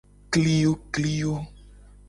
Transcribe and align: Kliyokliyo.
Kliyokliyo. 0.31 1.33